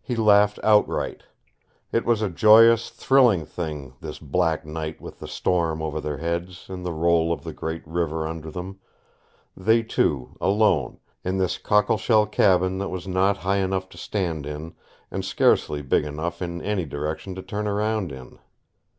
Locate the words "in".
11.24-11.36, 14.46-14.72, 16.40-16.62, 18.12-18.38